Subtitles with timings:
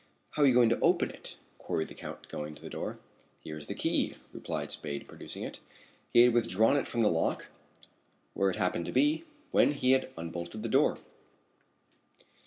[0.31, 2.97] "How are you going to open it?" queried the Count, going to the door.
[3.43, 5.59] "Here is the key," replied Spade, producing it.
[6.11, 7.49] He had withdrawn it from the lock,
[8.33, 10.97] where it happened to be, when he had unbolted the door.